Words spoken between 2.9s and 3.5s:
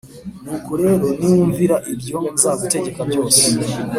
byose